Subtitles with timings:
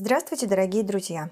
[0.00, 1.28] Здравствуйте, дорогие друзья!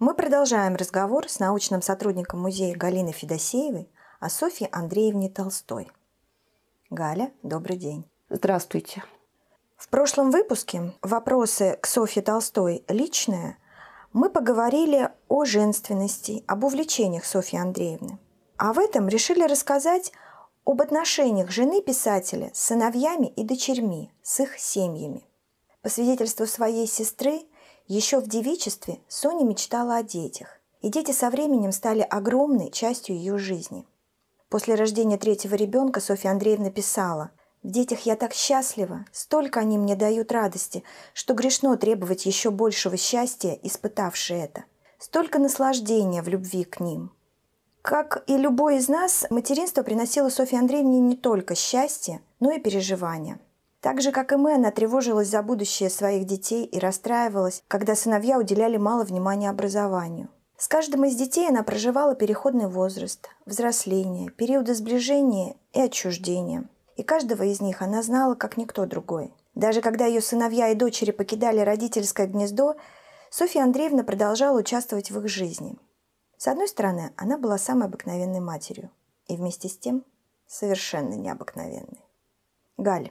[0.00, 3.88] Мы продолжаем разговор с научным сотрудником музея Галиной Федосеевой
[4.18, 5.88] о Софье Андреевне Толстой.
[6.90, 8.04] Галя, добрый день.
[8.28, 9.04] Здравствуйте.
[9.76, 12.84] В прошлом выпуске «Вопросы к Софье Толстой.
[12.88, 13.58] Личное»
[14.12, 18.18] мы поговорили о женственности, об увлечениях Софьи Андреевны.
[18.56, 20.10] А в этом решили рассказать
[20.64, 25.28] об отношениях жены писателя с сыновьями и дочерьми, с их семьями.
[25.80, 27.42] По свидетельству своей сестры,
[27.86, 33.38] еще в девичестве Соня мечтала о детях, и дети со временем стали огромной частью ее
[33.38, 33.86] жизни.
[34.48, 37.30] После рождения третьего ребенка Софья Андреевна писала
[37.62, 42.96] «В детях я так счастлива, столько они мне дают радости, что грешно требовать еще большего
[42.96, 44.64] счастья, испытавши это.
[44.98, 47.12] Столько наслаждения в любви к ним».
[47.82, 53.38] Как и любой из нас, материнство приносило Софье Андреевне не только счастье, но и переживания–
[53.84, 58.38] так же, как и мы, она тревожилась за будущее своих детей и расстраивалась, когда сыновья
[58.38, 60.30] уделяли мало внимания образованию.
[60.56, 66.66] С каждым из детей она проживала переходный возраст, взросление, периоды сближения и отчуждения.
[66.96, 69.34] И каждого из них она знала, как никто другой.
[69.54, 72.76] Даже когда ее сыновья и дочери покидали родительское гнездо,
[73.28, 75.76] Софья Андреевна продолжала участвовать в их жизни.
[76.38, 78.90] С одной стороны, она была самой обыкновенной матерью,
[79.26, 80.06] и вместе с тем
[80.46, 82.00] совершенно необыкновенной.
[82.78, 83.10] Галь,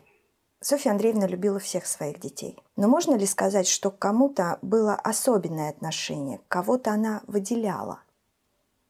[0.63, 2.55] Софья Андреевна любила всех своих детей.
[2.77, 7.99] Но можно ли сказать, что к кому-то было особенное отношение, кого-то она выделяла?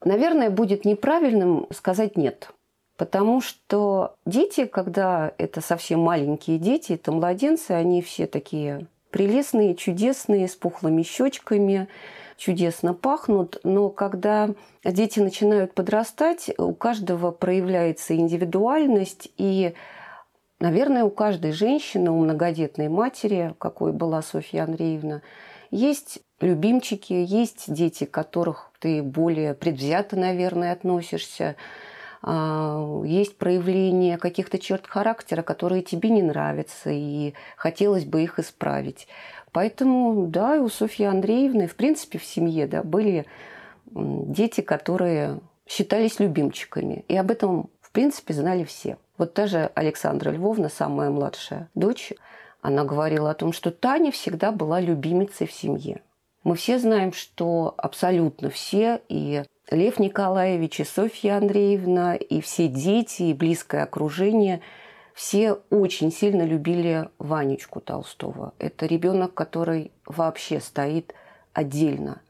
[0.06, 2.52] Наверное, будет неправильным сказать «нет».
[2.96, 10.48] Потому что дети, когда это совсем маленькие дети, это младенцы, они все такие прелестные, чудесные,
[10.48, 11.88] с пухлыми щечками,
[12.38, 13.60] чудесно пахнут.
[13.64, 14.52] Но когда
[14.86, 19.74] дети начинают подрастать, у каждого проявляется индивидуальность, и
[20.64, 25.22] Наверное, у каждой женщины, у многодетной матери, какой была Софья Андреевна,
[25.72, 31.58] есть любимчики, есть дети, к которых ты более предвзято, наверное, относишься.
[32.22, 39.10] А, есть проявление каких-то черт характера, которые тебе не нравятся, и хотелось бы их исправить.
[39.52, 43.26] Поэтому, да, у Софьи Андреевны, в принципе, в семье да, были
[43.92, 47.04] дети, которые считались любимчиками.
[47.10, 48.98] И об этом, принципе, знали все.
[49.18, 52.12] Вот та же Александра Львовна, самая младшая дочь,
[52.62, 56.02] она говорила о том, что Таня всегда была любимицей в семье.
[56.44, 63.24] Мы все знаем, что абсолютно все, и Лев Николаевич, и Софья Андреевна, и все дети,
[63.24, 64.62] и близкое окружение,
[65.14, 68.54] все очень сильно любили Ванечку Толстого.
[68.60, 71.14] Это ребенок, который вообще стоит
[71.54, 72.22] отдельно.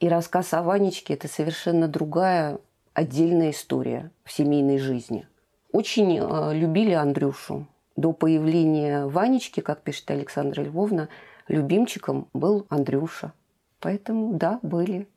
[0.00, 2.58] И рассказ о Ванечке– это совершенно другая,
[2.94, 5.28] отдельная история в семейной жизни–
[5.74, 7.66] очень э, любили Андрюшу.
[7.96, 11.08] До появления Ванечки, как пишет Александра Львовна,
[11.48, 13.32] любимчиком был Андрюша.
[13.80, 15.08] Поэтому, да, были.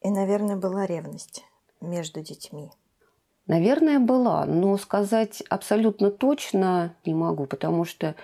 [0.00, 1.44] И, наверное, была ревность
[1.80, 2.72] между детьми.
[3.46, 8.16] Наверное, была, но сказать абсолютно точно не могу, потому что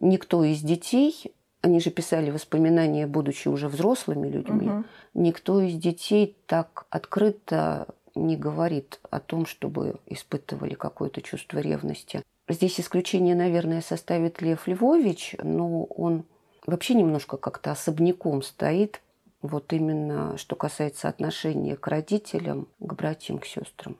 [0.00, 4.84] никто из детей, они же писали воспоминания, будучи уже взрослыми людьми, угу.
[5.14, 12.22] никто из детей так открыто не говорит о том, чтобы испытывали какое-то чувство ревности.
[12.48, 16.24] Здесь исключение, наверное, составит Лев Львович, но он
[16.66, 19.00] вообще немножко как-то особняком стоит,
[19.42, 23.96] вот именно что касается отношения к родителям, к братьям, к сестрам.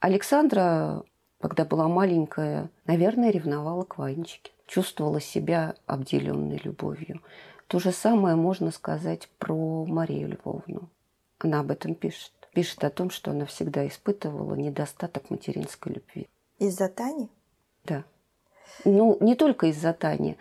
[0.00, 1.04] Александра,
[1.40, 7.20] когда была маленькая, наверное, ревновала к Ванечке, чувствовала себя обделенной любовью.
[7.68, 10.88] То же самое можно сказать про Марию Львовну.
[11.38, 16.28] Она об этом пишет пишет о том, что она всегда испытывала недостаток материнской любви.
[16.58, 17.28] Из-за Тани?
[17.84, 18.04] Да.
[18.84, 20.36] Ну, не только из-за Тани.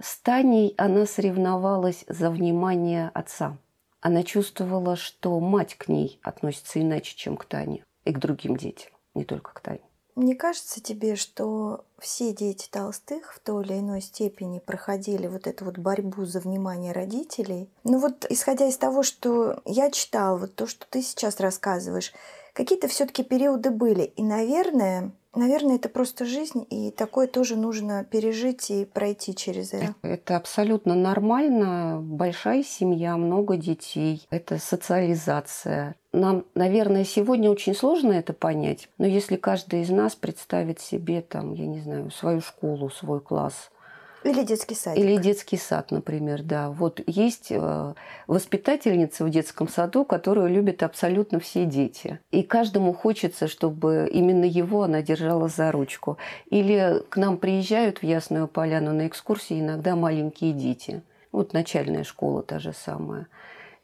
[0.00, 3.56] С Таней она соревновалась за внимание отца.
[4.00, 8.92] Она чувствовала, что мать к ней относится иначе, чем к Тане и к другим детям,
[9.14, 9.80] не только к Тане.
[10.18, 15.64] Не кажется тебе, что все дети Толстых в той или иной степени проходили вот эту
[15.64, 17.70] вот борьбу за внимание родителей?
[17.84, 22.12] Ну вот, исходя из того, что я читал, вот то, что ты сейчас рассказываешь,
[22.52, 24.02] какие-то все-таки периоды были.
[24.02, 29.94] И, наверное, Наверное, это просто жизнь, и такое тоже нужно пережить и пройти через это.
[30.02, 32.00] Это абсолютно нормально.
[32.02, 34.26] Большая семья, много детей.
[34.30, 35.94] Это социализация.
[36.12, 41.52] Нам, наверное, сегодня очень сложно это понять, но если каждый из нас представит себе, там,
[41.52, 43.70] я не знаю, свою школу, свой класс–
[44.24, 44.96] или детский сад.
[44.98, 46.70] Или детский сад, например, да.
[46.70, 47.94] Вот есть э,
[48.26, 52.18] воспитательница в детском саду, которую любят абсолютно все дети.
[52.30, 56.18] И каждому хочется, чтобы именно его она держала за ручку.
[56.50, 61.02] Или к нам приезжают в Ясную Поляну на экскурсии иногда маленькие дети.
[61.30, 63.28] Вот начальная школа та же самая.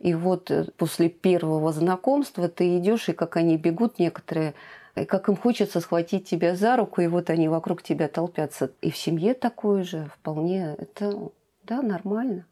[0.04, 4.52] И вот э, после первого знакомства ты идешь, и как они бегут некоторые,
[4.96, 8.70] и как им хочется схватить тебя за руку, и вот они вокруг тебя толпятся.
[8.82, 11.30] И в семье такое же вполне, это,
[11.62, 12.44] да, нормально.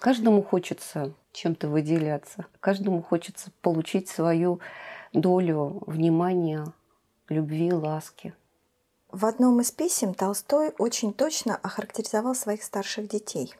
[0.00, 4.60] Каждому хочется чем-то выделяться, каждому хочется получить свою
[5.14, 6.66] долю внимания,
[7.30, 8.34] любви, ласки.
[9.10, 13.54] В одном из писем Толстой очень точно охарактеризовал своих старших детей.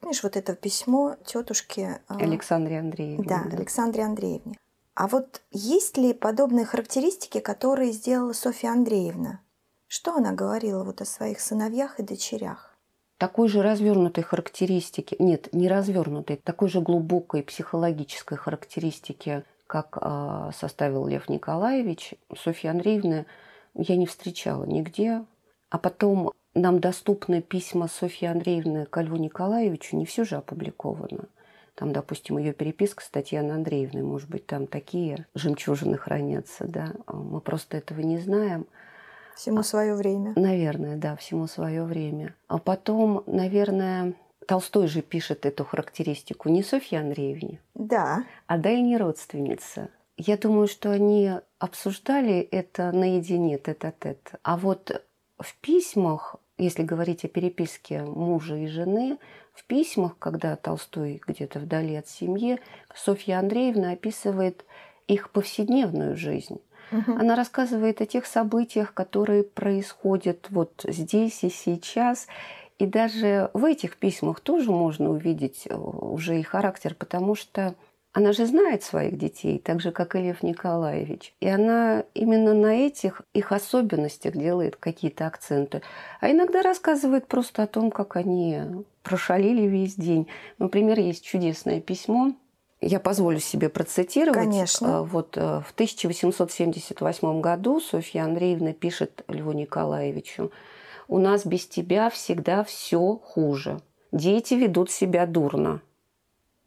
[0.00, 3.26] Помнишь, вот это письмо тетушке а, Александре Андреевне.
[3.26, 4.56] Да, да, Александре Андреевне.
[4.94, 9.40] А вот есть ли подобные характеристики, которые сделала Софья Андреевна?
[9.86, 12.76] Что она говорила вот о своих сыновьях и дочерях?
[13.18, 21.06] Такой же развернутой характеристики, нет, не развернутой, такой же глубокой психологической характеристики, как э, составил
[21.06, 23.26] Лев Николаевич, Софья Андреевна
[23.74, 25.24] я не встречала нигде.
[25.68, 31.24] А потом нам доступны письма Софьи Андреевны к Льву Николаевичу, не все же опубликовано.
[31.74, 36.92] Там, допустим, ее переписка с Татьяной Андреевной, может быть, там такие жемчужины хранятся, да.
[37.06, 38.66] Мы просто этого не знаем.
[39.34, 40.34] Всему свое время.
[40.36, 42.34] Наверное, да, всему свое время.
[42.48, 44.12] А потом, наверное,
[44.46, 47.60] Толстой же пишет эту характеристику не Софье Андреевне.
[47.74, 48.24] Да.
[48.46, 49.88] А да и не родственница.
[50.18, 54.32] Я думаю, что они обсуждали это наедине, тет-а-тет.
[54.42, 55.02] А вот
[55.38, 59.18] в письмах, если говорить о переписке мужа и жены,
[59.54, 62.60] в письмах, когда Толстой где-то вдали от семьи,
[62.94, 64.64] Софья Андреевна описывает
[65.06, 66.60] их повседневную жизнь.
[66.92, 67.12] Угу.
[67.12, 72.26] Она рассказывает о тех событиях, которые происходят вот здесь и сейчас.
[72.78, 77.74] И даже в этих письмах тоже можно увидеть э, уже и характер, потому что
[78.12, 81.34] она же знает своих детей, так же, как и Лев Николаевич.
[81.40, 85.82] И она именно на этих их особенностях делает какие-то акценты.
[86.20, 88.60] А иногда рассказывает просто о том, как они
[89.04, 90.26] прошалили весь день.
[90.58, 92.32] Например, есть чудесное письмо,
[92.80, 94.38] я позволю себе процитировать.
[94.38, 94.98] Конечно.
[94.98, 100.50] А, вот э, в 1878 году Софья Андреевна пишет Льву Николаевичу,
[101.06, 103.80] «У нас без тебя всегда все хуже.
[104.12, 105.82] Дети ведут себя дурно.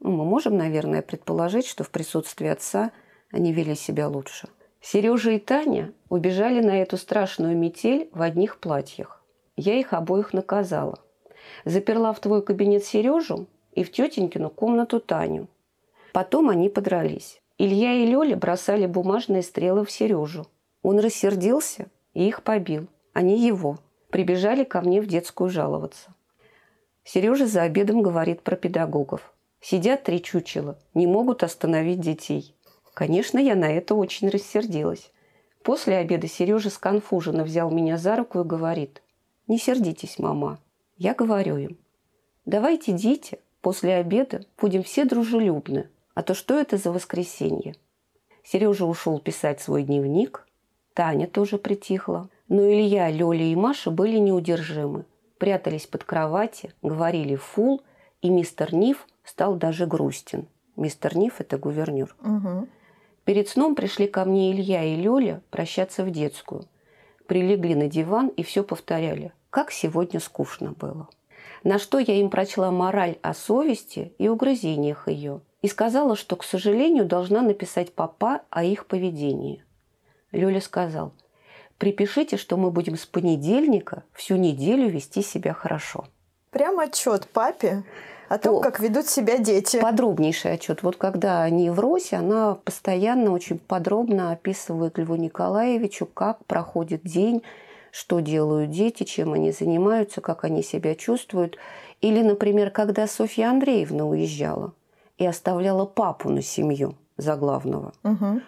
[0.03, 2.91] Ну, мы можем, наверное, предположить, что в присутствии отца
[3.31, 4.50] они вели себя лучше.
[4.81, 9.23] Сережа и Таня убежали на эту страшную метель в одних платьях.
[9.55, 11.00] Я их обоих наказала.
[11.63, 15.47] Заперла в твой кабинет Сережу и в тетенькину комнату Таню.
[16.11, 17.41] Потом они подрались.
[17.57, 20.47] Илья и Лёля бросали бумажные стрелы в Сережу.
[20.81, 22.88] Он рассердился и их побил.
[23.13, 23.77] Они его.
[24.09, 26.13] Прибежали ко мне в детскую жаловаться.
[27.06, 29.33] Сережа за обедом говорит про педагогов.
[29.63, 32.54] Сидят три чучела, не могут остановить детей.
[32.94, 35.10] Конечно, я на это очень рассердилась.
[35.63, 39.01] После обеда Сережа сконфуженно взял меня за руку и говорит,
[39.48, 40.60] «Не сердитесь, мама».
[40.98, 41.77] Я говорю им,
[42.45, 47.77] «Давайте, дети, после обеда будем все дружелюбны, а то что это за воскресенье?»
[48.44, 50.45] Сережа ушел писать свой дневник,
[50.94, 55.06] Таня тоже притихла, но Илья, Лёля и Маша были неудержимы,
[55.38, 57.81] прятались под кровати, говорили «фул»,
[58.21, 60.47] и мистер Ниф стал даже грустен.
[60.75, 62.15] Мистер Ниф– это гувернер.
[62.23, 62.67] Угу.
[63.25, 66.65] Перед сном пришли ко мне Илья и Лёля прощаться в детскую.
[67.27, 69.31] Прилегли на диван и все повторяли.
[69.49, 71.07] Как сегодня скучно было.
[71.63, 75.42] На что я им прочла мораль о совести и угрызениях ее.
[75.61, 79.63] И сказала, что, к сожалению, должна написать папа о их поведении.
[80.33, 81.13] Лёля сказал,
[81.77, 86.06] припишите, что мы будем с понедельника всю неделю вести себя хорошо.
[86.54, 87.83] Прям отчет папе
[88.30, 89.81] о том, как ведут себя дети.
[89.81, 90.83] Подробнейший отчет.
[90.83, 97.42] Вот когда они в Росе, она постоянно очень подробно описывает Льву Николаевичу, как проходит день,
[97.92, 101.57] что делают дети, чем они занимаются, как они себя чувствуют.
[102.02, 104.74] Или, например, когда Софья Андреевна уезжала
[105.18, 107.94] и оставляла папу на семью за главного.
[108.04, 108.42] Угу.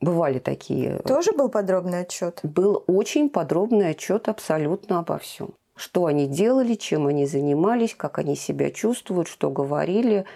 [0.00, 0.98] Бывали такие.
[1.06, 2.40] Тоже был подробный отчет?
[2.42, 8.36] Был очень подробный отчет абсолютно обо всем что они делали, чем они занимались, как они
[8.36, 10.26] себя чувствуют, что говорили,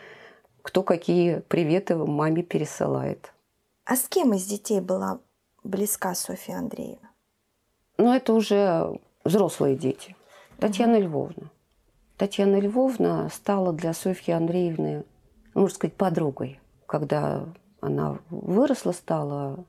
[0.60, 3.32] кто какие приветы маме пересылает.
[3.84, 5.20] А с кем из детей была
[5.62, 7.08] близка Софья Андреева?
[7.96, 10.16] Ну, это уже взрослые дети.
[10.58, 10.98] Татьяна.
[10.98, 11.48] Львовна.
[12.16, 15.04] Татьяна Львовна стала для Софьи Андреевны,
[15.54, 16.58] можно сказать, подругой.
[16.86, 17.44] Когда
[17.80, 19.64] она выросла, стала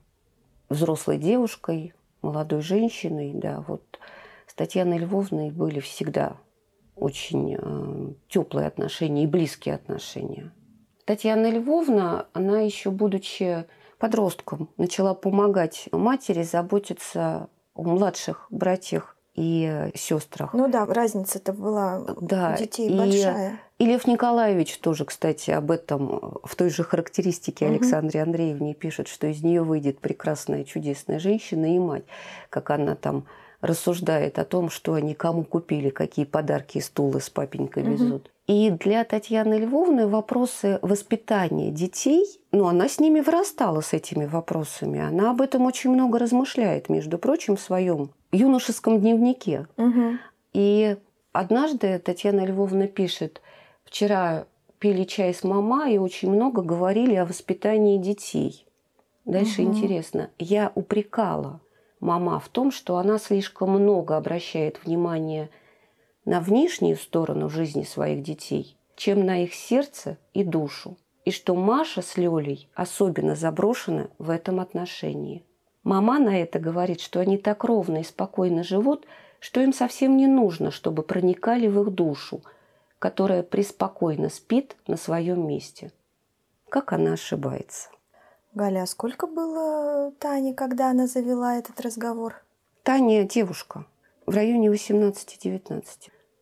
[0.69, 1.93] взрослой девушкой,
[2.23, 3.83] молодой женщиной, да, вот
[4.57, 6.35] Татьяной Львовной были всегда
[6.95, 10.51] очень э, теплые отношения и близкие отношения.
[11.05, 13.65] Татьяна Львовна, она еще будучи
[13.99, 20.53] подростком, начала помогать матери заботиться о младших братьях и сестрах.
[20.53, 23.59] Ну да, разница-то была да, у детей и, большая.
[23.77, 27.75] И Лев Николаевич тоже, кстати, об этом в той же характеристике угу.
[27.75, 32.05] Александре Андреевне пишет, что из нее выйдет прекрасная, чудесная женщина и мать,
[32.49, 33.27] как она там
[33.67, 37.91] рассуждает о том, что они кому купили, какие подарки и стулы с папенькой угу.
[37.91, 38.31] везут.
[38.47, 45.01] И для Татьяны Львовны вопросы воспитания детей, ну, она с ними вырастала, с этими вопросами.
[45.01, 49.67] Она об этом очень много размышляет, между прочим, в своем юношеском дневнике.
[49.75, 50.17] Угу.
[50.53, 50.95] И
[51.33, 53.41] однажды Татьяна Львовна пишет,
[53.83, 54.45] вчера
[54.79, 58.65] пили чай с мама и очень много говорили о воспитании детей.
[59.25, 59.73] Дальше угу.
[59.73, 60.29] интересно.
[60.39, 61.59] Я упрекала
[61.99, 65.49] мама в том, что она слишком много обращает внимание
[66.25, 72.01] на внешнюю сторону жизни своих детей, чем на их сердце и душу, и что Маша
[72.01, 75.43] с Лёлей особенно заброшены в этом отношении.
[75.83, 79.05] Мама на это говорит, что они так ровно и спокойно живут,
[79.39, 82.41] что им совсем не нужно, чтобы проникали в их душу,
[82.99, 85.91] которая преспокойно спит на своем месте.
[86.69, 87.89] Как она ошибается?
[88.57, 92.41] Галя, а сколько было Тане, когда она завела этот разговор?
[92.81, 93.85] Таня девушка
[94.25, 95.83] в районе 18-19.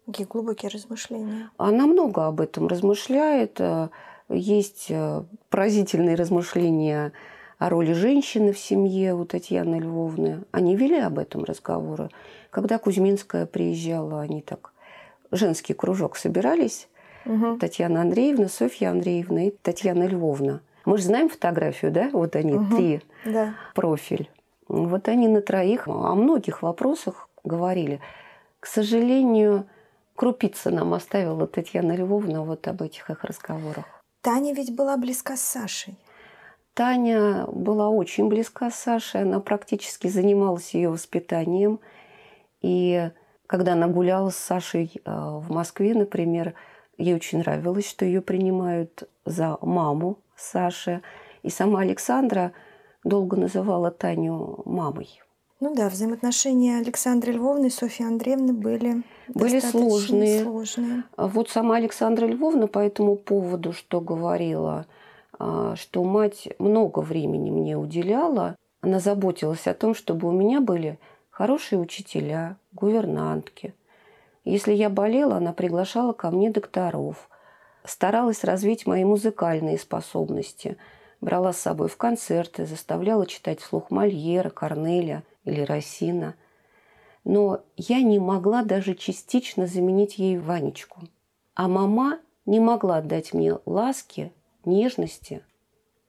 [0.06, 1.50] Какие глубокие размышления.
[1.58, 3.60] Она много об этом размышляет.
[3.60, 3.90] Э,
[4.30, 7.12] есть э, поразительные размышления
[7.58, 10.46] о роли женщины в семье у Татьяны Львовны.
[10.52, 12.10] Они вели об этом разговоры.
[12.50, 14.72] Когда Кузьминская приезжала, они так
[15.32, 16.88] женский кружок собирались.
[17.26, 17.58] Угу.
[17.58, 20.62] Татьяна Андреевна, Софья Андреевна и Татьяна Львовна.
[20.86, 22.10] Мы же знаем фотографию, да?
[22.14, 22.76] Вот они, угу.
[22.76, 23.56] три да.
[23.74, 24.30] профиль.
[24.68, 28.00] Вот они на троих о многих вопросах говорили.
[28.60, 29.68] К сожалению,
[30.16, 33.86] крупица нам оставила Татьяна Львовна вот об этих их разговорах.
[34.22, 35.98] Таня ведь была близка с Сашей.
[36.74, 41.80] Таня была очень близка с Сашей, она практически занималась ее воспитанием.
[42.62, 43.12] И
[43.48, 46.54] когда она гуляла с Сашей э, в Москве, например,
[46.98, 51.02] ей очень нравилось, что ее принимают за маму Саши.
[51.44, 52.52] И сама Александра
[53.04, 55.22] долго называла Таню мамой.
[55.62, 60.44] Ну да, взаимоотношения Александры Львовны и Софьи Андреевны были, были сложные.
[60.44, 61.04] сложные.
[61.16, 64.86] А вот сама Александра Львовна по этому поводу что говорила,
[65.40, 71.00] а, что мать много времени мне уделяла, она заботилась о том, чтобы у меня были
[71.30, 73.74] хорошие учителя, гувернантки.
[74.44, 77.30] Если я болела, она приглашала ко мне докторов,
[77.88, 80.78] старалась развить мои музыкальные способности,
[81.22, 86.36] брала с собой в концерты, заставляла читать вслух Мольера, Корнеля– или Росина.
[87.24, 91.02] Но я не могла даже частично заменить ей Ванечку.
[91.56, 94.32] А мама не могла дать мне ласки,
[94.66, 95.44] нежности,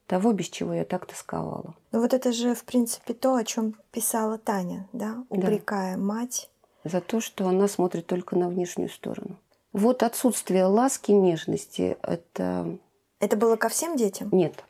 [0.07, 1.75] того, без чего я так тосковала.
[1.93, 6.03] Ну вот это же, в принципе, то, о чем писала Таня, да, упрекая да.
[6.03, 6.51] мать.
[6.85, 9.37] За то, что она смотрит только на внешнюю сторону.
[9.77, 12.79] Вот отсутствие ласки, нежности– это…
[13.21, 14.31] Это было ко всем детям?
[14.33, 14.65] Нет.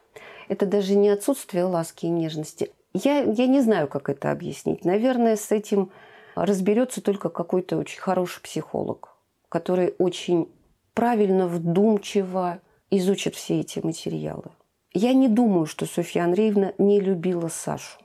[0.49, 4.85] Это даже не отсутствие ласки и нежности, я, я не знаю, как это объяснить.
[4.85, 5.93] Наверное, с этим
[6.35, 9.17] разберется только какой-то очень хороший психолог,
[9.49, 10.49] который очень
[10.93, 12.59] правильно, вдумчиво
[12.91, 14.51] изучит все эти материалы.
[14.93, 18.01] Я не думаю, что Софья Андреевна не любила Сашу.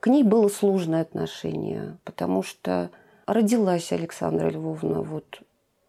[0.00, 2.90] К ней было сложное отношение, потому что
[3.26, 5.42] родилась Александра Львовна вот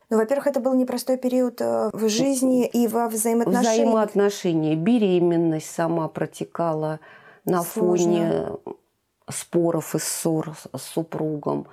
[0.10, 3.74] ну, во-первых, это был непростой период э, в жизни и во взаимоотношениях.
[3.74, 4.76] Взаимоотношения.
[4.76, 7.00] Беременность сама протекала
[7.46, 7.98] на Сложно.
[7.98, 8.76] фоне
[9.30, 11.68] споров и ссор с супругом.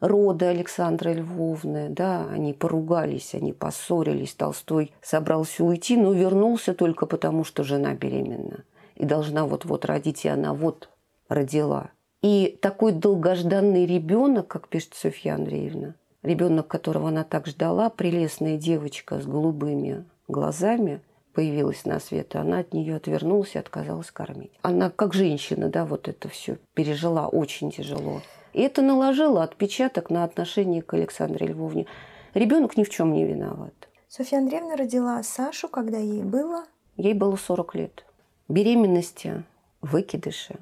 [0.00, 4.34] Роды Александры Львовны, да, они поругались, они поссорились.
[4.34, 8.64] Толстой собрался уйти, но вернулся только потому, что жена беременна.
[8.96, 10.90] И должна вот-вот родить, и она вот
[11.28, 11.90] родила.
[12.22, 19.20] И такой долгожданный ребенок, как пишет Софья Андреевна, ребенок, которого она так ждала, прелестная девочка
[19.20, 21.00] с голубыми глазами–
[21.34, 24.52] появилась на свет, и она от нее отвернулась и отказалась кормить.
[24.62, 28.22] Она как женщина, да, вот это все пережила очень тяжело.
[28.52, 31.86] И это наложило отпечаток на отношение к Александре Львовне.
[32.34, 33.74] Ребенок ни в чем не виноват.
[34.08, 36.64] Софья Андреевна родила Сашу, когда ей было?
[36.96, 38.04] Ей было 40 лет.
[38.48, 39.42] Беременности,
[39.80, 40.56] выкидыши,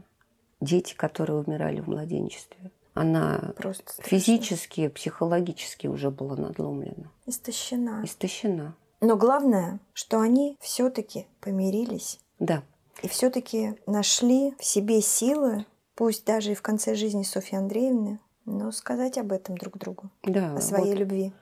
[0.61, 2.71] дети, которые умирали в младенчестве.
[2.95, 7.11] Она Просто физически, психологически уже была надломлена.
[7.27, 8.03] Истощена.
[8.05, 8.75] Истощена.
[9.01, 12.21] Но главное, что они все-таки помирились.
[12.39, 12.63] Да.
[13.03, 18.71] И все-таки нашли в себе силы, пусть даже и в конце жизни Софьи Андреевны, но
[18.73, 20.11] сказать об этом друг другу.
[20.23, 20.55] Да.
[20.55, 21.33] О своей вот любви.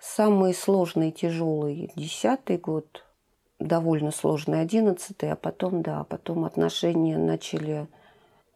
[0.00, 3.04] Самый сложный и тяжелый десятый год,
[3.58, 7.88] довольно сложный одиннадцатый, а потом, да, потом отношения начали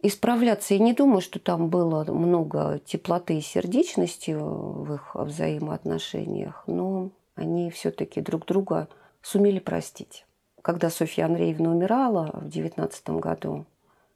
[0.06, 0.74] исправляться.
[0.74, 7.70] Я не думаю, что там было много теплоты и сердечности в их взаимоотношениях, но они
[7.70, 8.88] все-таки друг друга
[9.22, 10.26] сумели простить.
[10.62, 13.66] Когда Софья Андреевна умирала в девятнадцатом году,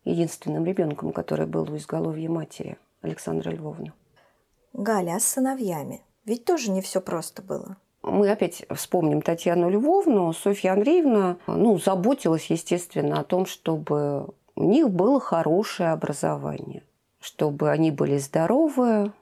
[0.04, 3.92] единственным ребенком, который был у изголовья матери, Александра Львовна.
[4.72, 6.02] Галя, а с сыновьями?
[6.24, 7.76] Ведь тоже не все просто было.
[8.02, 10.32] Мы опять вспомним Татьяну Львовну.
[10.32, 14.28] Софья Андреевна ну, заботилась, естественно, о том, чтобы
[14.60, 16.82] у них было хорошее образование,
[17.18, 19.12] чтобы они были здоровые,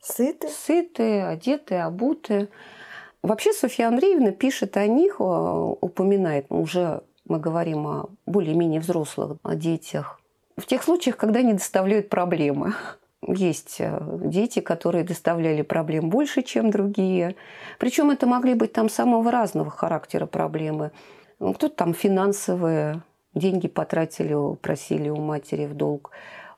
[0.00, 2.48] сытые, сытые одетые, обутые.
[3.22, 9.54] Вообще Софья Андреевна пишет о них, э, упоминает, уже мы говорим о более-менее взрослых о
[9.54, 10.20] детях,
[10.56, 12.74] в тех случаях, когда они доставляют проблемы.
[13.24, 17.36] Есть э, дети, которые доставляли проблем больше, чем другие.
[17.78, 20.90] Причем это могли быть там самого разного характера проблемы.
[21.38, 23.02] Кто-то там финансовые,
[23.34, 26.10] деньги потратили, просили у матери в долг.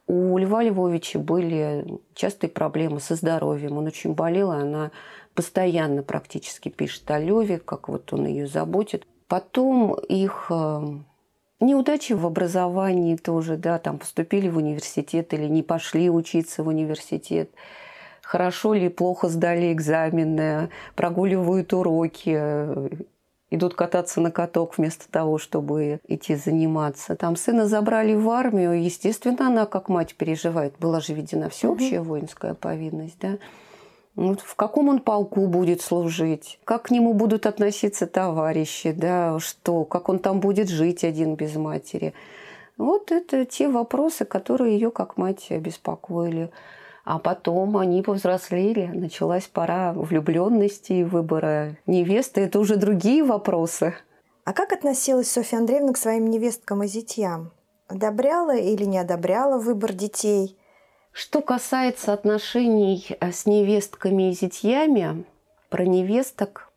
[0.07, 3.79] У Льва Львовича были частые проблемы со здоровьем.
[3.79, 4.91] Он очень болел, и она
[5.35, 9.07] постоянно практически пишет о Леве, как вот он ее заботит.
[9.29, 10.83] Потом их э,
[11.61, 17.51] неудачи в образовании тоже, да, там поступили в университет или не пошли учиться в университет,
[18.23, 23.07] хорошо ли, плохо сдали экзамены, прогуливают уроки,
[23.51, 27.17] идут кататься на каток вместо того, чтобы идти заниматься.
[27.17, 30.75] Там сына забрали в армию, естественно, она как мать переживает.
[30.79, 32.11] Была же введена всеобщая угу.
[32.11, 33.39] воинская повинность, да.
[34.17, 39.85] Вот в каком он полку будет служить, как к нему будут относиться товарищи, да, что,
[39.85, 42.13] как он там будет жить один без матери.
[42.77, 46.51] Вот это те вопросы, которые ее как мать беспокоили.
[47.05, 52.43] А потом они повзрослели, началась пора влюбленности и выбора невесты.
[52.43, 53.95] Это уже другие вопросы.
[54.45, 57.53] А как относилась Софья Андреевна к своим невесткам и зятьям?
[57.89, 60.57] Одобряла или не одобряла выбор детей?
[61.13, 65.25] Что касается отношений э, с невестками и зятьями,
[65.69, 66.71] про невесток,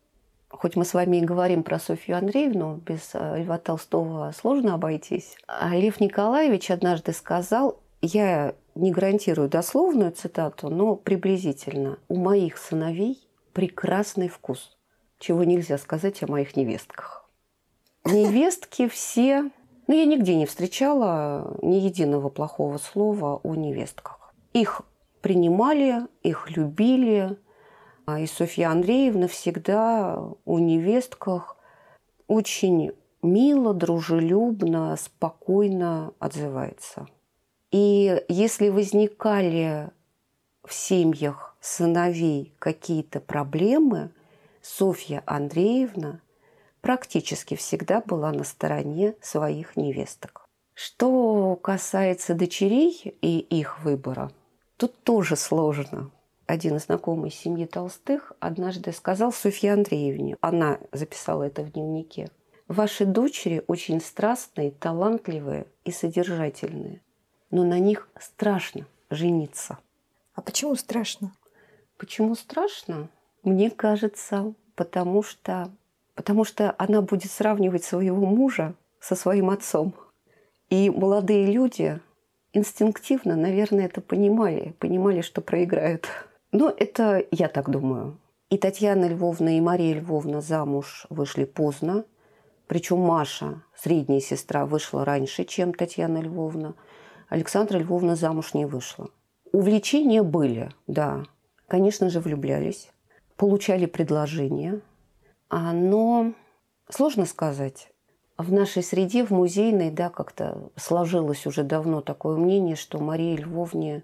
[0.48, 5.36] хоть мы с вами и говорим про Софью Андреевну, без э, Льва Толстого сложно обойтись,
[5.46, 13.26] а Лев Николаевич однажды сказал, я не гарантирую дословную цитату, но приблизительно, у моих сыновей
[13.52, 14.76] прекрасный вкус,
[15.18, 17.30] чего нельзя сказать о моих невестках.
[18.04, 19.50] Невестки все...
[19.86, 24.34] Ну, я нигде не встречала ни единого плохого слова о невестках.
[24.54, 24.82] Их
[25.20, 27.38] принимали, их любили.
[28.06, 31.56] А и Софья Андреевна всегда у невестках
[32.26, 37.06] очень мило, дружелюбно, спокойно отзывается.
[37.74, 39.90] И если возникали
[40.64, 44.10] в семьях сыновей какие-то проблемы,
[44.62, 46.20] Софья Андреевна
[46.80, 50.48] практически всегда была на стороне своих невесток.
[50.72, 54.30] Что касается дочерей и их выбора–
[54.76, 56.10] Тут тоже сложно.
[56.46, 62.28] Один знакомый семьи Толстых однажды сказал Софье Андреевне, она записала это в дневнике,
[62.66, 67.02] «Ваши дочери очень страстные, талантливые и содержательные,
[67.54, 69.78] но на них страшно жениться».
[70.34, 71.32] А почему страшно?
[71.96, 73.08] Почему страшно?
[73.44, 75.70] Мне кажется, потому что,
[76.14, 79.94] потому что она будет сравнивать своего мужа со своим отцом.
[80.70, 82.00] И молодые люди
[82.52, 86.08] инстинктивно, наверное, это понимали, понимали, что проиграют.
[86.52, 88.18] Но это я так думаю.
[88.50, 92.04] И Татьяна Львовна, и Мария Львовна замуж вышли поздно.
[92.66, 96.74] Причем Маша, средняя сестра, вышла раньше, чем Татьяна Львовна.
[97.28, 99.10] Александра Львовна замуж не вышла.
[99.52, 101.24] Увлечения были, да.
[101.68, 102.90] Конечно же, влюблялись,
[103.36, 104.80] получали предложения.
[105.48, 106.32] А, но
[106.88, 107.90] сложно сказать.
[108.36, 114.02] В нашей среде, в музейной, да, как-то сложилось уже давно такое мнение, что Марии Львовне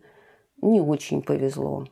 [0.62, 1.86] не очень повезло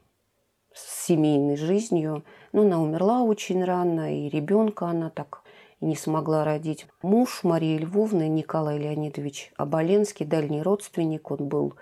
[0.72, 2.24] с семейной жизнью.
[2.52, 5.42] Но она умерла очень рано, и ребенка она так
[5.80, 6.86] и не смогла родить.
[7.02, 11.74] Муж Марии Львовны, Николай Леонидович Оболенский, дальний родственник, он был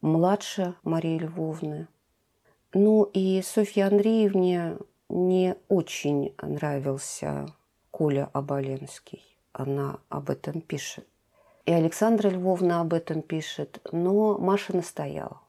[0.00, 1.88] младше Марии Львовны.
[2.72, 4.78] Ну и Софье Андреевне
[5.08, 7.46] не очень нравился
[7.90, 11.06] Коля Оболенский она об этом пишет.
[11.64, 15.40] И Александра Львовна об этом пишет, но Маша настояла.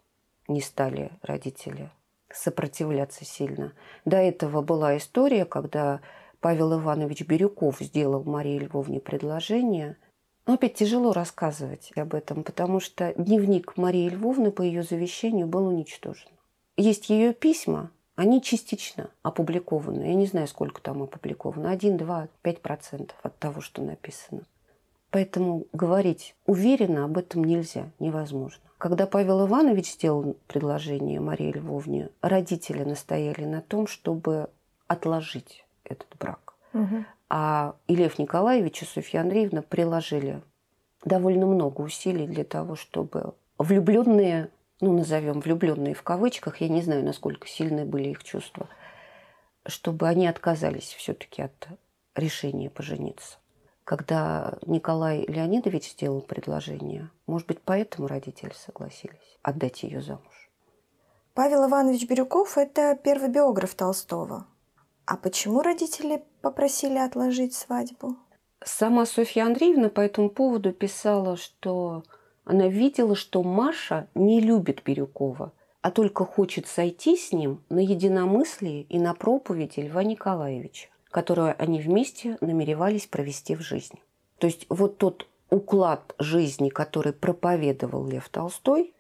[0.48, 1.92] Не стали родители
[2.32, 3.74] сопротивляться сильно.
[4.06, 6.02] До этого была история, когда
[6.46, 9.98] Павел Иванович Бирюков сделал Марии Львовне предложение.
[10.46, 15.66] Но опять тяжело рассказывать об этом, потому что дневник Марии Львовны по ее завещанию был
[15.66, 16.30] уничтожен.
[16.78, 20.04] Есть ее письма, они частично опубликованы.
[20.04, 21.72] Я не знаю, сколько там опубликовано.
[21.72, 24.44] 1, 2, 5 процентов от того, что написано.
[25.10, 28.62] Поэтому говорить уверенно об этом нельзя, невозможно.
[28.78, 34.52] Когда Павел Иванович сделал предложение Марии Львовне, родители настояли на том, чтобы
[34.88, 36.54] отложить этот брак.
[36.74, 37.06] Угу.
[37.30, 40.42] А и Лев Николаевич и Софья Андреевна приложили
[41.04, 44.50] довольно много усилий для того, чтобы влюбленные,
[44.82, 48.68] ну назовем влюбленные в кавычках, я не знаю, насколько сильны были их чувства,
[49.66, 51.68] чтобы они отказались все-таки от
[52.16, 53.38] решения пожениться.
[53.84, 60.50] Когда Николай Леонидович сделал предложение, может быть, поэтому родители согласились отдать ее замуж.
[61.36, 64.48] Павел Иванович Бирюков– это первый биограф Толстого.
[65.06, 68.16] А почему родители попросили отложить свадьбу?
[68.64, 72.04] Сама Софья Андреевна по этому поводу писала, что
[72.44, 78.84] она видела, что Маша не любит Бирюкова, а только хочет сойти с ним на единомыслие
[78.84, 84.02] и на проповеди Льва Николаевича, которую они вместе намеревались провести в жизни.
[84.40, 88.96] То есть вот тот уклад жизни, который проповедовал Лев Толстой,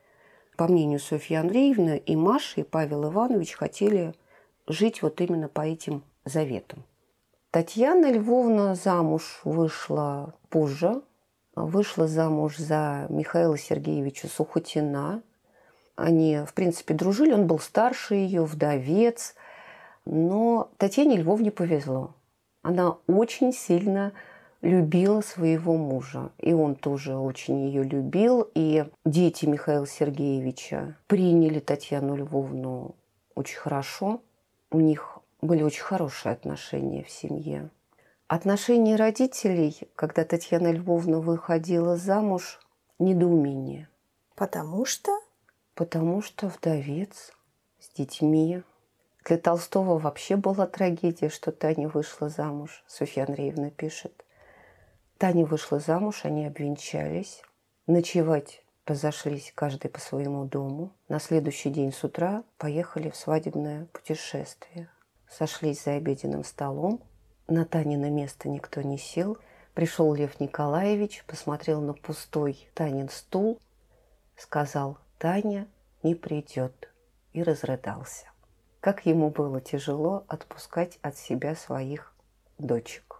[0.56, 4.13] по мнению Софьи Андреевны, и Маша, и Павел Иванович хотели
[4.67, 6.84] жить вот именно по этим заветам.
[7.51, 11.01] Татьяна Львовна замуж вышла позже,
[11.56, 15.21] вышла замуж за Михаила Сергеевича Сухотина.
[15.95, 19.36] Они, в принципе, дружили, он был старше ее, вдовец.
[20.04, 22.13] Но Татьяне Львовне повезло.
[22.62, 24.12] Она очень сильно
[24.62, 26.32] любила своего мужа.
[26.39, 28.49] И он тоже очень ее любил.
[28.54, 32.95] И дети Михаила Сергеевича приняли Татьяну Львовну
[33.36, 34.21] очень хорошо
[34.71, 37.69] у них были очень хорошие отношения в семье.
[38.28, 42.60] Отношения родителей, когда Татьяна Львовна выходила замуж,
[42.97, 43.88] недоумение.
[44.36, 45.12] Потому что?
[45.75, 47.32] Потому что вдовец
[47.80, 48.63] с детьми.
[49.23, 52.84] Для Толстого вообще была трагедия, что Таня вышла замуж.
[52.88, 54.25] Софья Андреевна пишет.
[55.17, 57.41] Таня вышла замуж, они обвенчались.
[57.88, 60.91] Ночевать разошлись каждый по своему дому.
[61.08, 64.89] На следующий день с утра поехали в свадебное путешествие.
[65.30, 67.02] Сошлись за обеденным столом.
[67.48, 69.38] На Танина место никто не сел.
[69.74, 73.60] Пришел Лев Николаевич, посмотрел на пустой Танин стул,
[74.38, 75.67] сказал «Таня
[76.02, 76.89] не придет»
[77.34, 78.28] и разрыдался.
[78.80, 82.13] Как ему было тяжело отпускать от себя своих
[82.58, 83.14] дочек.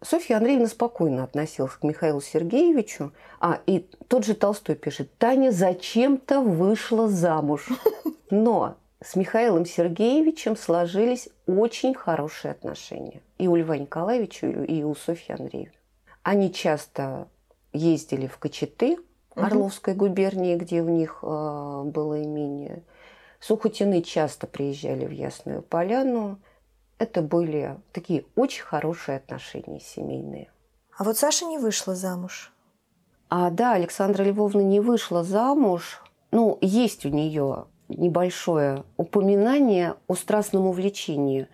[0.00, 3.12] Софья Андреевна спокойно относилась к Михаилу Сергеевичу.
[3.40, 7.68] А, и тот же Толстой пишет, Таня зачем-то вышла замуж.
[8.30, 13.20] Но с Михаилом Сергеевичем сложились очень хорошие отношения.
[13.38, 15.72] И у Льва Николаевича, и у Софьи Андреевны.
[16.22, 17.28] Они часто
[17.72, 18.98] ездили в Кочеты,
[19.34, 22.82] Орловской губернии, где у них э, было имение.
[23.40, 26.38] Сухотины часто приезжали в Ясную Поляну.
[26.98, 30.50] Это были такие очень хорошие отношения семейные.
[30.96, 32.52] А вот Саша не вышла замуж.
[33.30, 36.02] А да, Александра Львовна не вышла замуж.
[36.32, 41.48] Ну, есть у нее небольшое упоминание о страстном увлечении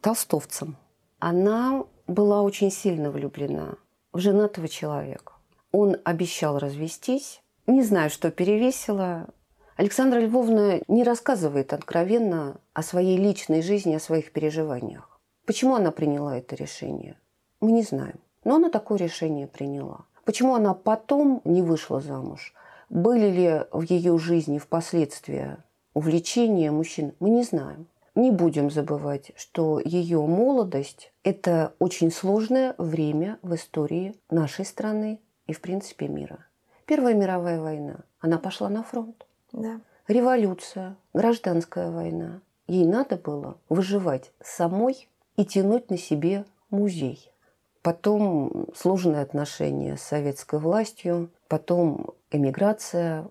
[0.00, 0.76] толстовцем.
[1.18, 3.76] Она была очень сильно влюблена
[4.12, 5.32] в женатого человека.
[5.72, 7.40] Он обещал развестись.
[7.66, 9.28] Не знаю, что перевесило.
[9.76, 15.20] Александра Львовна не рассказывает откровенно о своей личной жизни, о своих переживаниях.
[15.44, 17.16] Почему она приняла это решение?
[17.60, 18.18] Мы не знаем.
[18.42, 20.06] Но она такое решение приняла.
[20.24, 22.54] Почему она потом не вышла замуж?
[22.88, 25.58] Были ли в ее жизни впоследствии
[25.92, 27.12] увлечения мужчин?
[27.20, 27.86] Мы не знаем.
[28.14, 35.52] Не будем забывать, что ее молодость– это очень сложное время в истории нашей страны и,
[35.52, 36.46] в принципе, мира.
[36.86, 37.96] Первая мировая война.
[38.20, 39.26] Она пошла на фронт.
[39.52, 39.80] Да.
[40.08, 42.40] Революция, гражданская война.
[42.66, 47.32] Ей надо было выживать самой и тянуть на себе музей.
[47.82, 53.28] Потом сложные отношения с советской властью, потом эмиграция.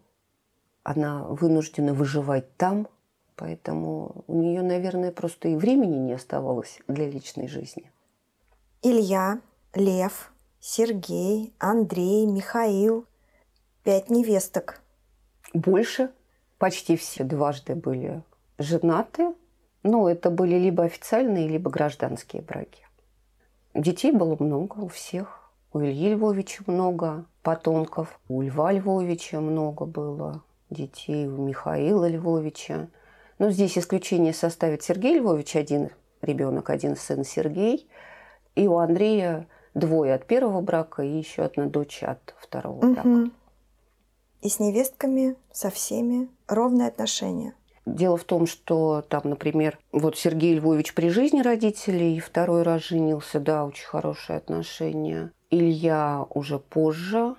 [0.84, 2.88] Она вынуждена выживать там,
[3.36, 7.92] поэтому у нее, наверное, просто и времени не оставалось для личной жизни.
[8.82, 9.40] Илья,
[9.74, 13.06] Лев, Сергей, Андрей, Михаил.
[13.84, 14.82] Пять невесток.
[15.56, 16.12] Больше.
[16.58, 18.24] Почти все дважды были
[18.58, 19.34] женаты.
[19.84, 22.84] Но это были либо официальные, либо гражданские браки.
[23.74, 25.52] Детей было много у всех.
[25.72, 32.88] У Ильи Львовича много потомков, у Льва Львовича много было детей, у Михаила Львовича.
[33.38, 35.90] Но здесь исключение составит Сергей Львович, один
[36.22, 37.88] ребенок, один сын Сергей.
[38.56, 43.30] И у Андрея двое от первого брака и еще одна дочь от второго брака.
[44.46, 47.56] И с невестками, со всеми ровные отношения.
[47.88, 53.40] Дело в том, что там, например, вот Сергей Львович при жизни родителей второй раз женился,
[53.40, 55.32] да, очень хорошие отношения.
[55.50, 57.34] Илья уже позже,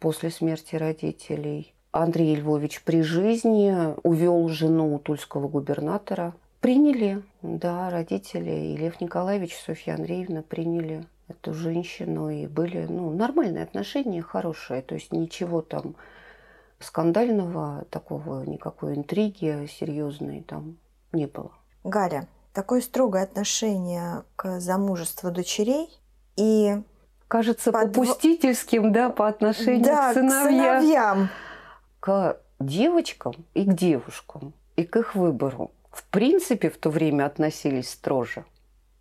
[0.00, 1.72] после смерти родителей.
[1.92, 6.34] Андрей Львович при жизни увел жену тульского губернатора.
[6.60, 13.14] Приняли, да, родители и Лев Николаевич, и Софья Андреевна приняли эту женщину, и были ну,
[13.14, 14.82] нормальные отношения, хорошие.
[14.82, 15.94] То есть ничего там
[16.80, 20.78] скандального, такого, никакой интриги серьезной там
[21.12, 21.52] не было.
[21.84, 25.88] Галя, такое строгое отношение к замужеству дочерей
[26.36, 26.82] и
[27.28, 27.92] кажется под...
[27.92, 30.40] попустительским, да, по отношению да, к сыновьям.
[30.40, 31.28] К сыновьям.
[32.00, 35.70] К девочкам и к девушкам, и к их выбору.
[35.90, 38.44] В принципе, в то время относились строже.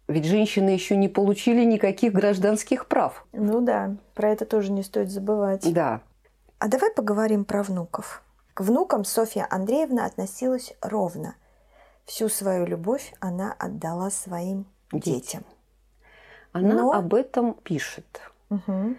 [0.08, 3.26] Ведь женщины еще не получили никаких гражданских прав.
[3.32, 5.72] Ну да, про это тоже не стоит забывать.
[5.72, 6.02] Да.
[6.60, 8.22] А давай поговорим про внуков.
[8.54, 11.36] К внукам Софья Андреевна относилась ровно.
[12.04, 15.46] Всю свою любовь она отдала своим детям.
[16.52, 16.92] Она Но...
[16.92, 18.22] об этом пишет.
[18.50, 18.96] Угу.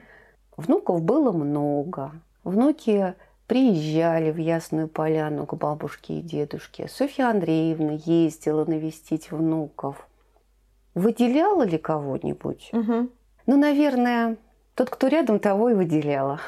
[0.56, 2.12] Внуков было много.
[2.44, 3.14] Внуки
[3.46, 6.88] приезжали в Ясную Поляну к бабушке и дедушке.
[6.88, 10.08] Софья Андреевна ездила навестить внуков.
[10.94, 12.70] Выделяла ли кого-нибудь?
[12.72, 13.10] Угу.
[13.44, 14.38] Ну, наверное,
[14.74, 16.40] тот, кто рядом, того и выделяла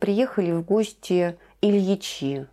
[0.00, 2.46] приехали в гости Ильичи.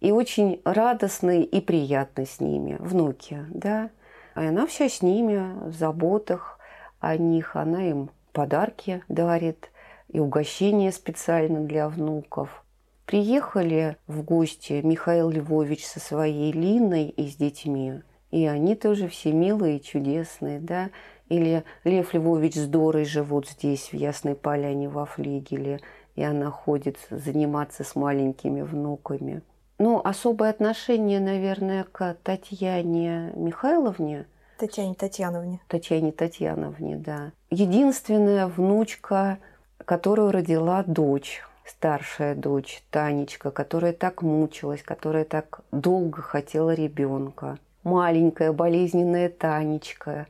[0.00, 3.90] И очень радостные и приятно с ними, внуки, да.
[4.34, 6.58] И она вся с ними, в заботах
[7.00, 7.56] о них.
[7.56, 9.70] Она им подарки дарит
[10.08, 12.64] и угощения специально для внуков.
[13.06, 18.02] Приехали в гости Михаил Львович со своей Линой и с детьми.
[18.30, 20.90] И они тоже все милые и чудесные, да.
[21.28, 25.80] Или Лев Львович с Дорой живут здесь, в Ясной Поляне, во флигеле
[26.16, 29.42] и она ходит заниматься с маленькими внуками.
[29.78, 34.24] Ну, особое отношение, наверное, к Татьяне Михайловне.
[34.58, 35.60] Татьяне Татьяновне.
[35.68, 37.32] Татьяне Татьяновне, да.
[37.50, 39.38] Единственная внучка,
[39.84, 47.58] которую родила дочь, старшая дочь Танечка, которая так мучилась, которая так долго хотела ребенка.
[47.84, 50.26] Маленькая болезненная Танечка,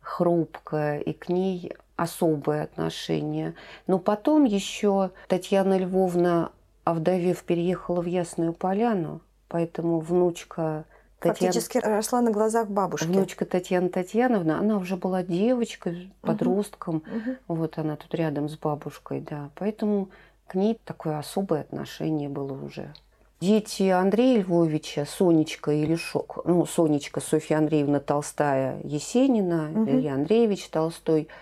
[0.00, 3.54] хрупкая, и к ней особое отношение.
[3.86, 6.50] Но потом еще Татьяна Львовна,
[6.84, 10.86] овдовев, переехала в Ясную Поляну, поэтому внучка
[11.18, 11.52] Татьяна...
[11.52, 13.06] Фактически росла на глазах бабушки.
[13.06, 16.96] Внучка Татьяна Татьяновна, она уже была девочкой, подростком.
[16.96, 17.36] Угу.
[17.48, 19.50] Вот она тут рядом с бабушкой, да.
[19.56, 20.08] Поэтому
[20.46, 22.94] к ней такое особое отношение было уже.
[23.42, 29.90] Дети Андрея Львовича, Сонечка и Лешок, ну, Сонечка Софья Андреевна Толстая, Есенина, угу.
[29.90, 31.28] Илья Андреевич Толстой–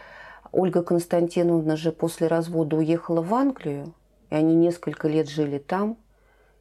[0.53, 3.95] Ольга Константиновна же после развода уехала в Англию,
[4.31, 5.97] и они несколько лет жили там,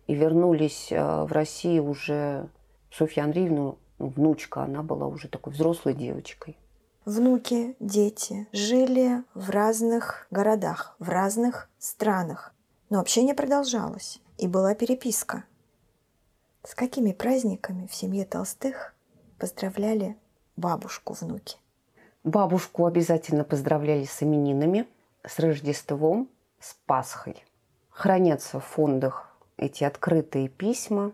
[0.08, 2.50] и вернулись э, в Россию уже
[2.92, 6.58] Софья Андреевна, ну, внучка, она была уже такой взрослой девочкой.
[7.06, 12.54] Внуки, дети жили в разных городах, в разных странах.
[12.90, 15.46] Но общение продолжалось, и была переписка.
[16.64, 18.94] С какими праздниками в семье Толстых
[19.40, 20.18] поздравляли
[20.58, 21.58] бабушку внуки?
[22.28, 24.86] Бабушку обязательно поздравляли с именинами,
[25.26, 26.28] с Рождеством,
[26.60, 27.42] с Пасхой.
[27.90, 31.14] Хранятся в фондах эти открытые письма,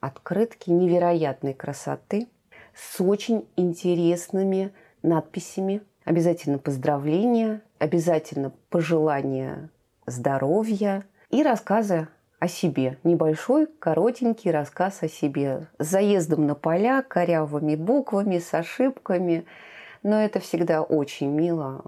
[0.00, 2.26] открытки невероятной красоты
[2.74, 4.72] с очень интересными
[5.04, 5.80] надписями.
[6.04, 9.70] Обязательно поздравления, обязательно пожелания
[10.06, 12.08] здоровья и рассказы
[12.40, 12.98] о себе.
[13.04, 15.68] Небольшой, коротенький рассказ о себе.
[15.78, 19.46] С заездом на поля, корявыми буквами, с ошибками–
[20.08, 21.82] но это всегда очень мило,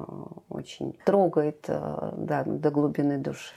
[0.50, 3.54] очень трогает э, да, до глубины души.